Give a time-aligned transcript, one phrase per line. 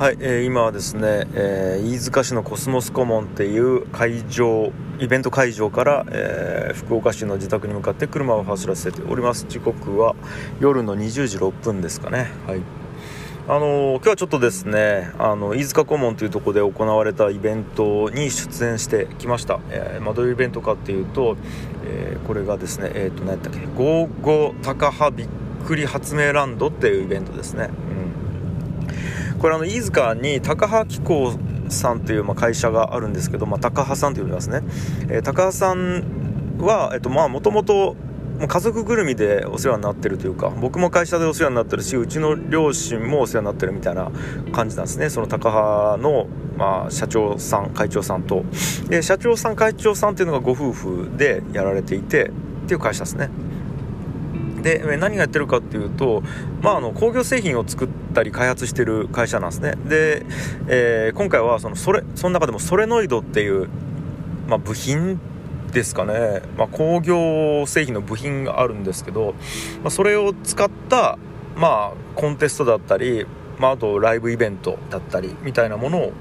[0.00, 9.44] はい、えー、今はですね、えー、飯塚市のコスモスコモンっていう会場イベント会場から、えー、福岡市の自宅に向かって車を走らせております。
[9.46, 10.16] 時刻は
[10.58, 12.30] 夜の20時6分ですかね。
[12.46, 12.62] はい。
[13.46, 21.36] あのー、今日はちょっとですねあの飯塚顧問というところで行われたイベントに出演してきました、えーまあ、どういうイベントかっていうと、
[21.84, 25.28] えー、これがですねえっ、ー、と何やったっけ「ゴーゴー高葉びっ
[25.66, 27.68] くり発明ランド」っていうイベントですね、
[29.40, 31.32] これあの飯塚に高羽機構
[31.70, 34.60] さんという、まあ、会社があるんですけど、まあ、高羽さんと呼びますね、
[35.08, 37.96] えー、高羽さんは、えっと、まあもともと
[38.46, 44.10] 家族ぐるみでお世話になってるというか僕も会社でお世話になってるしうちの両親もお世話になってるみたいな
[44.52, 45.10] 感じなんですね。
[45.10, 48.44] その高羽の、まあ、社長さん会長さんと。
[48.88, 52.32] で社長さん会長さんっていうのがご夫婦でやられていてっ
[52.66, 53.28] ていう会社ですね。
[54.62, 56.22] で何がやってるかっていうと、
[56.62, 59.74] まあ、あの工業製品を作ってたり開発してる会社なんですね。
[59.86, 60.26] で、
[60.68, 63.68] えー、今回はそのそれその中でもソレノイドっていう、
[64.48, 65.20] まあ、部品
[65.72, 69.34] ですかね、まあ、工業製品の部品があるんですけど、
[69.82, 71.18] まあ、それを使った、
[71.56, 73.26] まあ、コンテストだったり、
[73.58, 76.12] まあ、あとライブイベントだったりみたいなものを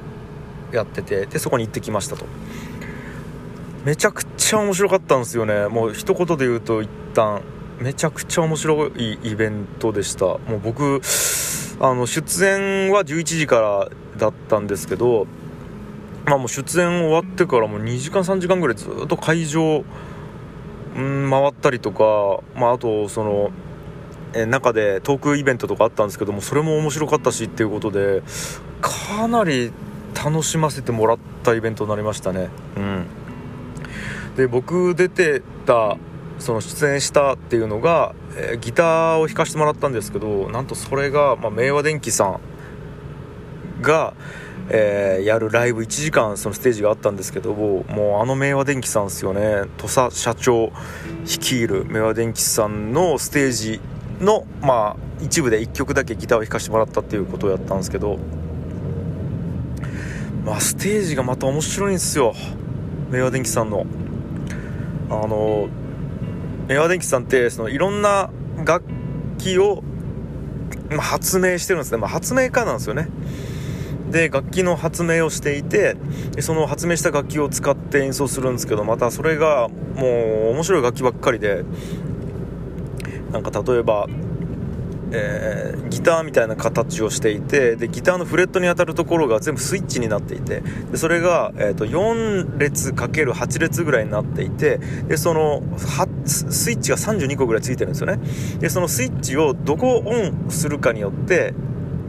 [0.72, 2.26] やっててでそこに行ってきましたと。
[3.86, 5.68] めちゃくちゃ面白かったんですよね。
[5.68, 7.42] もう一言で言うと一旦
[7.80, 10.26] めちゃくちゃ面白いイベントでした。
[10.26, 11.00] もう僕
[11.80, 15.28] あの出演は11時からだったんですけど
[16.26, 19.84] まあもう出演終わってからもう2時間3時間ぐらいずっと会場、
[21.00, 23.52] ん、回ったりとか、まあ、あとその
[24.34, 28.22] え中でトークイベントとかあったんですけどもそれも面白かったしっていうことで
[28.82, 29.72] かなり
[30.14, 32.50] 楽しませてもらったイベントになりましたね。
[32.78, 33.06] うん。
[34.36, 35.98] で僕出てた
[36.40, 42.40] その出演したっていうのが、えー、ギターを弾かせてもらったんですけどなんとそれが、まあ、明和電機さん
[43.82, 44.14] が、
[44.70, 47.84] えー、やるライブ1時間そのステージがあったんですけども
[48.20, 49.64] うあの明和電機さんですよね。
[49.78, 50.72] 土佐社長
[51.26, 53.82] 率いる明和電機さんのステージ
[54.20, 58.18] のまあ一部で1曲だけギターを弾かせてもらったっていうことをやったんですけど
[60.46, 62.34] まあステージがまた面白いんですよ。
[63.12, 63.86] 明和電機さんの。
[65.12, 65.89] あのエ
[66.78, 68.30] ア電機さんってそのいろんな
[68.66, 68.86] 楽
[69.38, 69.84] 器を、
[71.00, 73.08] 発明してるんですね、まあ、発明家なんですよね。
[74.10, 75.96] で楽器の発明をしていて
[76.40, 81.64] その発明した楽器を使って演奏するんですけどまたそれがもう面白い楽器ばっかりで
[83.32, 84.08] なんか例えば
[85.12, 90.62] えー、ギターみたいな形をしていてでギターのフレットに当たるところが全部スイッチになっていて
[90.92, 94.78] でそれが、えーと、4列 ×8 列ぐらいになっていて
[95.08, 98.20] でそのスイッチが32個ぐらいついてるんですよね。
[98.60, 101.54] でそのスイッチをどこをオンするかによって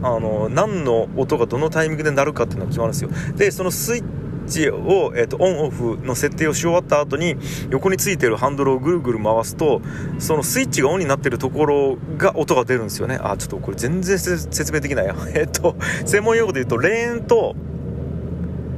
[0.03, 3.09] あの何の音がどのタイミングで鳴るかっていうのが決まるんですよ。
[3.35, 4.03] でそのスイッ
[4.47, 7.35] チを、えーと、オンオフの設定をし終わった後に
[7.69, 9.81] 横についてるハンドルをぐるぐる回すと
[10.19, 13.19] そのスイッチがオンになってるところが音が出るんですよね。
[13.21, 15.05] あちょっとこれ全然説明できない。
[15.05, 15.75] や えっ、と
[16.05, 17.55] 専門用語で言うとレーンと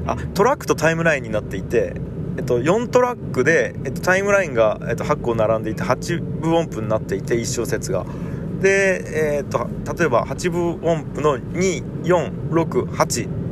[0.06, 1.96] あトラックとタイムラインになっていて
[2.36, 8.08] えっと、4トラックで、えっと、タイムラインが、えっと、8個並んでいて8分音符になっていて1小節が。
[8.60, 13.43] で、えっと、例えば8分音符の2468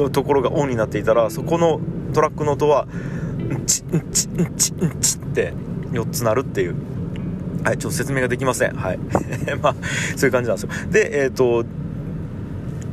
[0.00, 1.80] のところがオンになっていたらそこの
[2.12, 5.52] トラックの音はんちんちんちんちって
[5.92, 6.74] 4つ鳴るっていう。
[7.62, 8.74] はいちょっと説明ができません。
[8.74, 8.98] はい。
[9.60, 9.74] まあ
[10.16, 10.70] そういう感じなんですよ。
[10.90, 11.66] でえっ、ー、と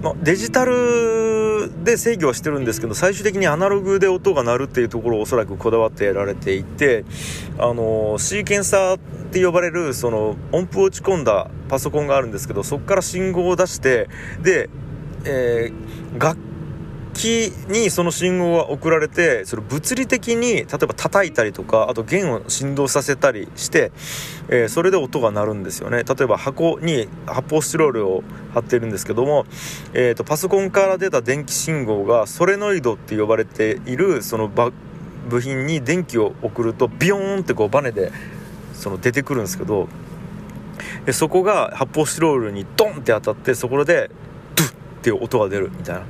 [0.01, 7.05] まデジタルで制御はしてるんですけど最終的にアナログで音が鳴るっていうところをおそらくこだわってやられていて
[7.57, 8.99] あのシーケンサーっ
[9.31, 14.09] て呼ばれるその音符を打ち込んだパソコンがあるんですけどそこから信号を出して
[14.41, 14.69] で、
[15.25, 16.37] えー、楽
[17.17, 23.91] 器にその信号が送られてそれ物理的に例えば叩いたりとかあと弦を振動させたりして、
[24.49, 29.45] えー、それで音が鳴るんですよね例えば箱に発泡スチロールを貼ってるんですけども、
[29.93, 38.11] えーと、パソコンから出た電気信号がソレノイドって呼ばれているその部品に電気を送るとビヨーンってこうバネで
[38.73, 39.89] その出てくるんですけど
[41.05, 44.11] でそこが発泡スチロールにドンって当たってそこで
[44.55, 46.03] ドゥッっていう音が出るみたいな。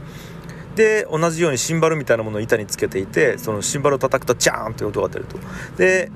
[0.77, 5.37] で同じようにシンバルみたいなものを板につけていてそのシンバルを叩くとジャーンという音が出ると。
[5.75, 6.11] で、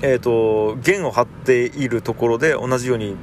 [0.00, 3.16] えーと、弦を張っているところで同じように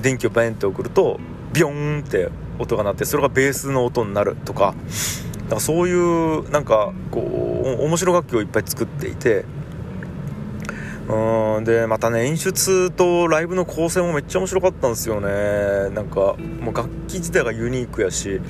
[0.00, 1.20] 電気をバンって送ると
[1.52, 4.74] ビョーンって音が鳴ってそれがベースの音になるとか。
[5.50, 9.44] だかそういうなんかこう面白楽器をいっぱい作っていて。
[11.08, 15.90] うんでまたね演出とライブの構成もめっちゃ面白かったんですよね。
[15.92, 18.40] なんかもう楽器自体がユニークやし。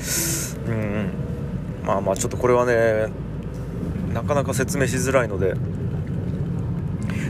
[0.66, 1.29] うん。
[1.84, 3.08] まあまあちょっとこれはね
[4.12, 5.54] なかなか説明しづらいので。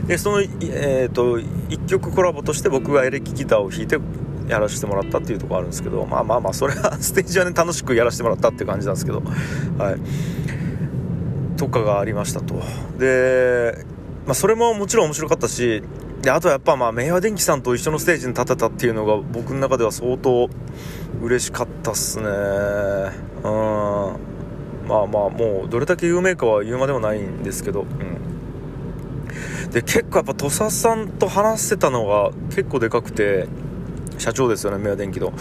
[0.07, 3.99] でその、えーと、1曲コラボとして僕がエレキギターを弾いて
[4.47, 9.21] やらせてもらったっていうところあるんですけどまあまあまあそれは ステージはね楽しくやらせてもらったっていう感じなんですけど。
[9.77, 9.95] はい。
[11.57, 12.55] とかがありましたと。
[12.97, 13.85] で、
[14.25, 15.83] まあ、それももちろん面白かったし
[16.21, 20.49] であとはやっぱまあ明和電機さんと一緒のステージに立てたっていうのが僕の中では相当
[21.21, 22.25] 嬉しかったっすね。
[22.25, 22.31] うん。
[24.87, 27.81] まあまあもうどれだけ有名かは言うまでもないんですけど。
[27.81, 28.31] うん。
[29.71, 33.47] で結構やっぱ土佐さんと話せたのが結構でかくて
[34.17, 35.33] 社長ですよね明和電機の。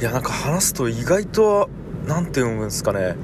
[0.00, 1.70] いやなんか話すと意外と
[2.06, 3.14] 何て読むんですかね。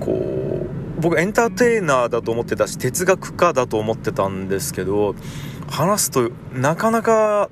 [0.00, 0.66] こ
[0.98, 5.14] う僕エンターテイナーだと思ってたし哲学家だと思ってたんですけど
[5.68, 7.50] 話すとなかなか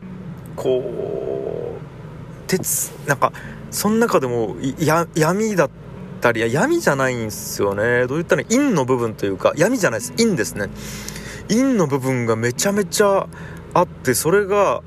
[0.55, 1.81] こう
[2.47, 3.33] 鉄なんか
[3.71, 4.57] その中でも
[5.15, 5.82] 闇だった
[6.23, 8.07] たり闇じゃないんですよね。
[8.07, 10.13] どう言ったら陰の部分というか闇じゃないです。
[10.13, 10.71] 陰ですね。
[11.49, 13.29] 陰の部分がめちゃめちゃ
[13.75, 14.83] あってそれが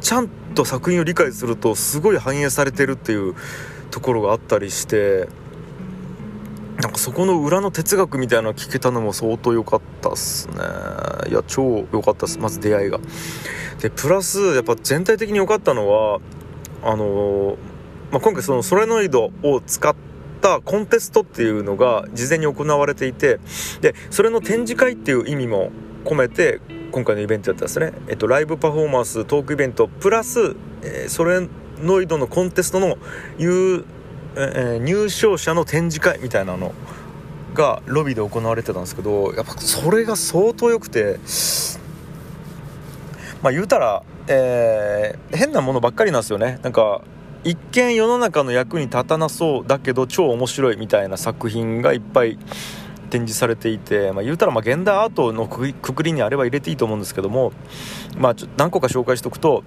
[0.00, 3.34] ちゃんと作品を理解するとすごい反映されてるっていう
[3.90, 5.28] ところがあったりして
[6.80, 10.54] なんかそこの裏の哲学みたいなの聞けたのも相当良かったっすね。
[11.28, 12.38] いや超良かったっす。
[12.38, 12.98] まず出会いが。
[13.80, 16.20] でプラスやっぱ全体的に良かったのは
[16.82, 17.56] あのー、
[18.10, 20.11] まあ、今回そのソレノイドを使って
[20.42, 23.38] ったコンテストっていうのが事前に行われていて
[23.80, 25.70] でそれの展示会っていう意味も
[26.04, 26.60] 込めて
[26.90, 31.48] 今回のイベントやったんですね、えっと、ライブパフォーマンストークイベントプラス、えー、ソレ
[31.78, 32.98] ノイドのコンテストの、
[33.38, 36.74] えー、入賞者の展示会みたいなの
[37.54, 41.18] がロビーで行われてたんですけどやっぱそれが相当良くて
[43.42, 46.60] まあ言うたら、えー、変なものばっかりなんですよね。
[46.62, 47.02] なんか
[47.44, 52.38] 一見世の中の役に立たなそうだけど超面白いみたいな作品がいっぱい
[53.10, 57.52] 展示されていて、まあ、言うたらまあ現代アートのくくりにあれば入れていいと思うんですけども、
[58.16, 59.64] まあ、ちょ何個か紹介しておくと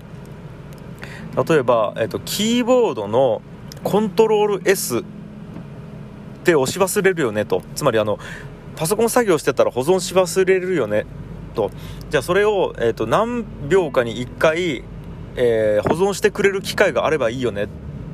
[1.47, 3.41] 例えば、えっと、キーボードの
[3.83, 5.03] コントロール S っ
[6.43, 7.61] て押し忘れるよねと。
[7.75, 8.19] つまりあの
[8.75, 11.05] パソコン作業してたら保存し忘れるよね
[11.55, 11.71] と。
[12.09, 14.83] じゃあそれを、えっと、何秒かに1回
[15.35, 17.67] えー、保存してくれる機会があればいいよねっ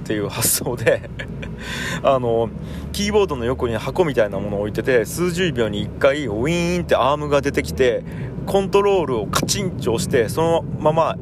[0.04, 1.10] ていう発想で
[2.04, 2.50] あの
[2.92, 8.04] キーボードの横に箱みたいなものを置いてて数十秒に1回ウィーンってアームが出てきて
[8.46, 11.16] コントロールをカチンと押してそのまま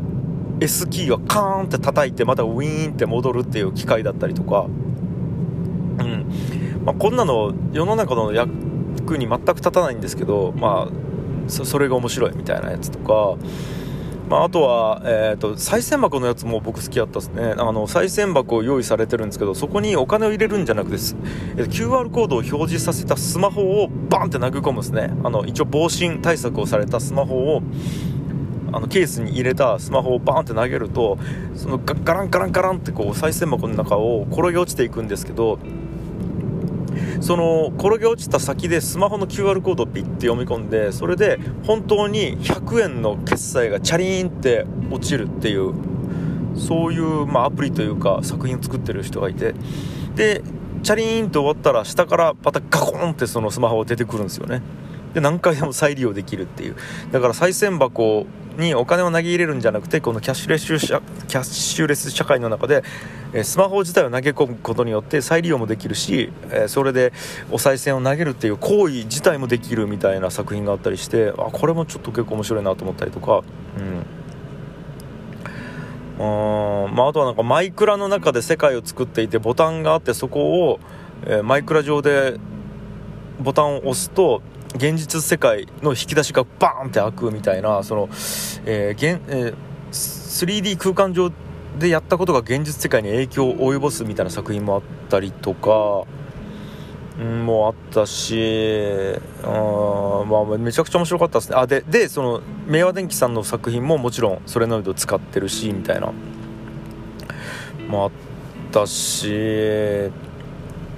[0.62, 4.66] S キーをカーンって叩いてまたウィーンって戻るっていう機械だったりとか、
[6.00, 6.26] うん。
[6.86, 13.38] まあ、こんなの世の中の役に全く立たないんですけど、まあ、それが面白いみたいなやつとか。
[14.30, 17.56] まあ、あとは、えーと、賽銭箱のやつも僕好きだったですね。
[17.58, 20.98] あの賽銭箱を用意されてるんですけどそこにお金を入れるんじゃなくて、
[21.58, 25.12] えー、QR コードを表示させたスマホをバンって投げ込むんですね。
[25.24, 27.64] あの一応防振対策をされたスマホを
[28.72, 31.18] あのケースに入れたスマホをバーンって投げると
[31.56, 35.58] そのガランガランガランってこう賽銭箱の中を転げ落ちていくんですけど
[37.22, 45.74] その転げ落ちた先でスマホの QR コードをピッて読み込んでそれで本当に100円の決済がチャリーンって落ちるっていう
[46.56, 49.54] そういう、まあ、アプリというか作品を作ってる人がいて
[50.16, 50.42] で
[50.84, 54.62] チャリーンと終わったら下からまたガコンってそのスマホが出てくるんですよね。
[55.14, 56.76] で何回でも再利用できるっていう。
[57.12, 58.26] だから賽銭箱
[58.60, 62.84] にお金を投げ入れるんじゃなくてこのキャッシュレス社キャッシュレス社会の中で
[63.44, 66.32] スマホ自体を投げ込むことによって再利用もできるし
[66.68, 67.14] それで
[67.52, 73.44] お賽銭を投げるっていう行為自体もできるみたいな作品があったりしてあこれもちょっと結構面白いなと思ったりとか。
[73.78, 74.20] うん。
[76.20, 80.82] うんまあ、あとはなんかマイクラの中で世界を作っていてボタンがあってそこを、
[81.26, 82.38] えー、マイクラ上で
[83.40, 84.42] ボタンを押すと
[84.76, 88.10] 現実世界の引き出しがバーンって開くみたいなその、
[88.66, 89.56] えー現えー、
[89.92, 91.32] 3D 空間上
[91.80, 96.04] でやったことが現実世界に影響を及ぼすみたいな作品もあったりとか、
[97.20, 101.56] うん、もあったしあ、まあ、めちゃくちゃ面白かったですね。
[101.58, 106.12] あででその明和電機さんの作品ももちろんそれのイド使ってるしみたいな
[107.88, 108.12] もあっ
[108.72, 110.12] たし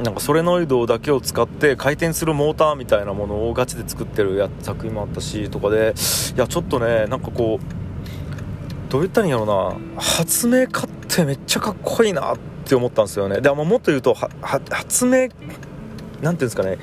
[0.04, 5.94] なんかソレノイドだけを使って回転するモーターみたいなものをガチで作ってるや作品もあったしとかで
[6.36, 13.42] いやちょっとねなんかこうどう言ったらいいんやろうな発明家ってめっちゃかっこいいなって思ったんですよね。
[13.42, 15.40] でももっと言うと発明なんてい
[16.22, 16.78] うんですかね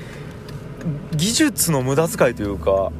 [1.15, 2.91] 技術の無駄遣いというか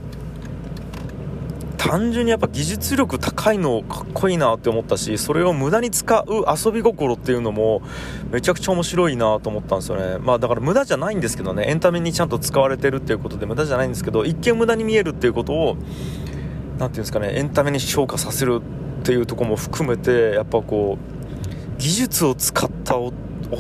[1.79, 7.81] 単純にやっぱ技術力高いのかっこいいなって思ったしそれを無駄に使う遊び心っていうのも
[8.29, 10.17] めちゃくちゃ面白いなと思ったんですよね。
[10.19, 11.63] まあだから無駄じゃないんですけどね。
[11.67, 18.61] エンタメにちゃんと使われてるっていうことで無駄じゃないんですけど一見無駄に見えるっていうことを何て言うんですかねエンタメに昇華させる
[18.99, 23.13] っていうとこも含めてやっぱこう技術を使った大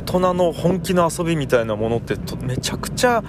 [0.05, 3.23] 人の本気の遊びみたいなものってめちゃくちゃ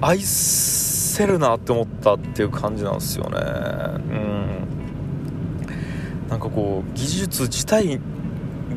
[0.00, 0.85] 愛す
[1.16, 3.38] せるなって思ったっていう感じなんですよね。
[3.38, 3.40] う
[4.12, 4.68] ん。
[6.28, 7.98] なんかこう技術自体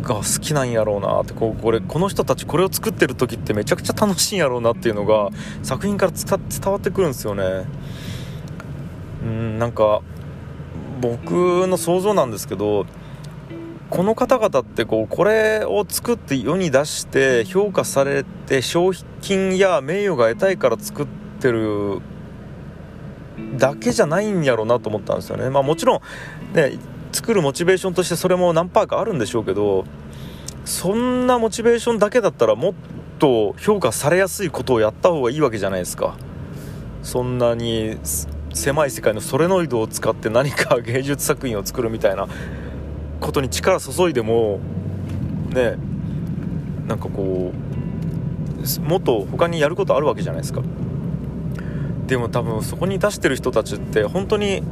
[0.01, 5.31] が好きなんやろうなってこうこれこの人たちこれを作ってる時ってめちゃくちゃ楽しいんやろうなっていうのが
[5.63, 7.65] 作品から伝わってくるんですよね。
[9.23, 10.01] うんなんか
[11.01, 12.85] 僕の想像なんですけど
[13.89, 21.07] この方々ってこうこれを作って世に出して評価されて商品や名誉が得たいから作っ
[21.41, 21.99] てる
[23.57, 25.49] だけじゃないんやろうなと思ったんですよね。
[25.49, 26.01] まあ、もちろん、
[26.55, 26.77] ね、
[27.11, 29.85] 作るモチベーションとしてそれも何パーかあるんでしょうけど
[30.65, 32.73] そんなモチベーションだけだったらもっ
[33.17, 36.15] と評価されやすいことをやった方がいいわけじゃないですか。
[37.01, 37.97] そんなに
[38.53, 42.27] 狭い世界のソレノイドを使って何か芸術作品を作るみたいな
[43.19, 44.59] ことに力注いでも
[45.49, 45.77] ね
[46.87, 50.61] なんかこうもっと他にやることあるわけじゃないですか
[52.09, 54.63] でも多分そこに出してる人たちって本当に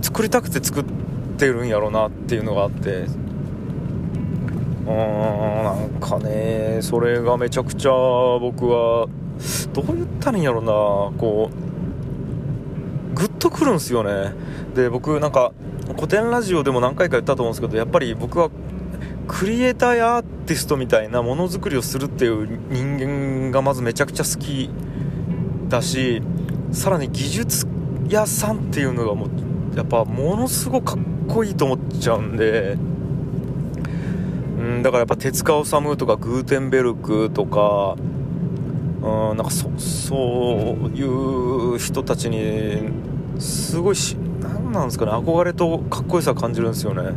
[0.00, 0.84] 作りたくて作っ
[1.36, 2.90] てるんやろうなっていうのがあって。
[2.90, 9.08] うーんなんかねそれがめちゃくちゃ僕は
[9.72, 10.70] どう言ったらいいんやろうな。
[11.18, 11.50] こ
[13.12, 14.32] うグッとくるんですよね。
[14.74, 15.52] で僕なんか
[15.96, 18.50] 古典ラジオでも何回か言ったと思うんですけどやっぱり僕は
[19.26, 24.70] クリエイターやアーティストみたいなものづくりをするっていう人間がまずめちゃくちゃ好き。
[25.70, 26.22] だし
[26.72, 27.66] さらに技術
[28.08, 32.76] 屋さんっていうのがもうやっぱものすごくかっこいいと思っちゃうんで。
[34.60, 37.96] うんだからやっぱ手塚治虫とかグーテンベルクとか
[39.02, 42.90] うんなんかそそういう人たちに
[43.38, 47.10] すごいし何なんですかね憧れとかっこよさ感じるんですよね。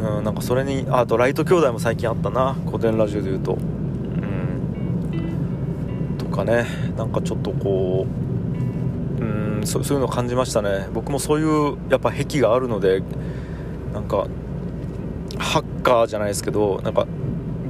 [0.00, 3.79] うん、うん、なんかそれにあとライト兄弟も最近あったな古典ラジオで言うとうんと。
[6.40, 6.66] かね。
[6.96, 8.06] なんかちょっとこ
[9.18, 9.24] うう
[9.60, 10.88] んそういうのを感じましたね。
[10.92, 13.02] 僕もそういうやっぱ癖があるので
[13.92, 14.26] なんか
[15.38, 17.06] ハッカーじゃないですけどなんか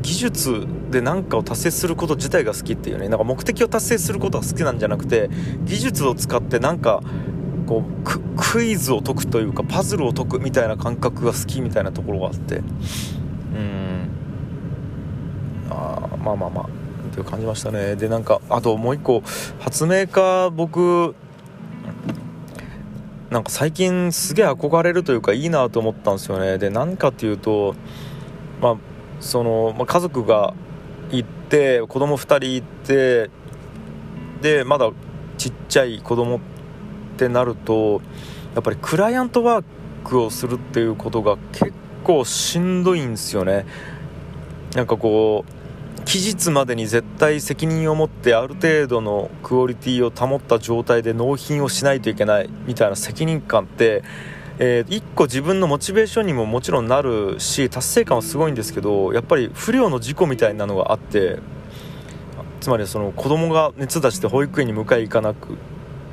[0.02, 3.08] 技術で何かを達成すること自体が好きっていうね。
[3.08, 5.28] なんか目的を達成することが好きなんじゃなくて
[5.64, 7.02] 技術を使ってなんか
[7.66, 8.04] こう
[8.36, 12.56] クイズを解くというかパズルを解くみたいな感覚が好きみたいなところがあって。
[12.56, 14.08] うん。
[15.70, 16.79] あまあまあまあ。
[17.20, 17.96] っていう感じましたね。
[17.96, 19.22] でなんかあともう一個
[19.60, 21.14] 発明家僕
[23.30, 26.58] なんか最近すげえ憧れるというかいいなと思ったんですよね。
[26.58, 27.74] で何かっていうと
[28.60, 28.76] まあ
[29.20, 30.54] その、まあ、家族が
[31.10, 33.30] 行って子供2人行って
[34.40, 34.90] でまだ
[35.36, 36.40] ちっちゃい子供っ
[37.18, 38.00] てなると
[38.54, 39.64] やっぱりクライアントワー
[40.04, 41.72] クをするっていうことが結
[42.02, 43.66] 構しんどいんですよね。
[44.74, 45.59] なんかこう
[46.04, 54.02] 期日までに絶対責任を持ってある程度のクオリティを保った状態で納品をしないといけないみたいな責任感って
[54.62, 61.38] えー、1個自分のモチベーションにももちろんなるし達成感はすごいんですけどやっぱり不良の事故みたいなのがあって
[62.60, 65.56] つまりその子供が熱出して保育園に迎え行かなく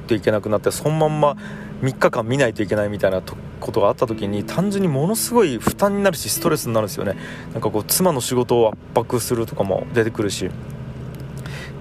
[0.08, 1.36] ていけなくなってそのまんま
[1.82, 7.16] 3日間見ないといけないみたいなことがあった時に単純にものすごい負担になるしストレスになるんですよね。
[7.54, 10.50] なんかこう妻の仕事を圧迫するとかも出てくるし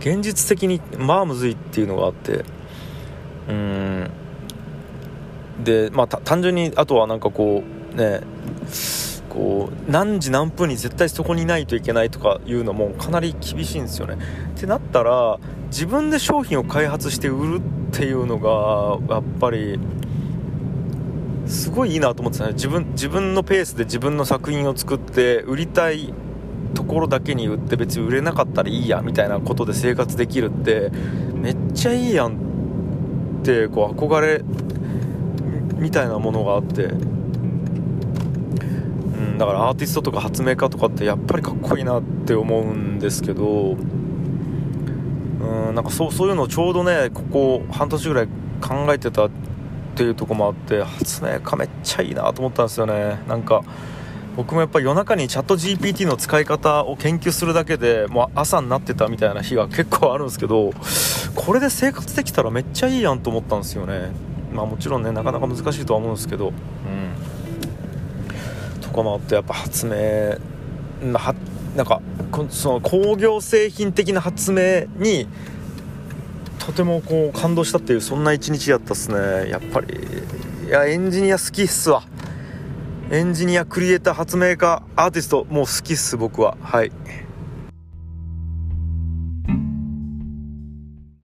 [0.00, 4.10] 現実的にまあむずいっていうのがあってうーん。
[5.64, 7.62] でまあ単純にあとはなんかこ
[7.92, 8.20] うね
[9.30, 14.18] こう何時何分に絶対そこにいないといけないとかいうのもかなり厳しいんですよね。
[14.54, 15.38] ってなったら
[15.68, 19.78] 自分で商品を開発して売るってていうのがやっぱり
[21.46, 22.52] すごいいいなと思ってたね。
[22.52, 26.12] 自分自分のペースで自分の作品を作って売りたい
[26.74, 30.90] ところだけに売って別に売れなかったらいいやみたいなことで生活できるって
[31.34, 32.34] めっちゃいいやん
[33.40, 34.42] ってこう憧れ
[35.78, 36.94] みたいなものがあって、う
[39.18, 43.76] ん、だからアーティストとか発明家とかってやっぱりかっこいいなって思うんですけど、
[45.76, 48.28] なんかそうそういうのをちょうどねここ半年ぐらい
[48.62, 49.30] 考えてたっ
[49.94, 53.20] ていうとこもあって発明家めっちゃいいなと思ったんですよね。
[53.28, 53.62] なんか
[54.36, 60.72] 僕もやっぱ夜中にチャット GPT の使い方を研究するだけでもう朝になってたみたいな日が結構あるんですけど
[61.34, 64.12] これで生活できたらめっちゃいいやんと思ったんですよね。
[64.54, 66.54] まあもちろんねなかなか難しいとは思うんですけどうん。
[68.80, 69.92] とかもあってやっぱ発明
[71.12, 71.34] は
[71.76, 72.00] なんか
[72.48, 75.28] その工業製品的な発明に
[76.66, 79.48] とてもこう感動したっていうそんな一日やったっすね。
[79.48, 79.86] やっぱり
[80.66, 82.02] いやエンジニア好きっすわ。
[83.08, 86.56] エンジニアクリエイター発明家アーティストもう好きっす僕は。
[86.60, 86.90] はい。